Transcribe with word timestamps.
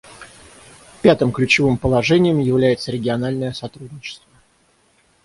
Пятым 1.03 1.31
ключевым 1.31 1.77
положением 1.77 2.39
является 2.39 2.89
региональное 2.91 3.53
сотрудничество. 3.53 4.33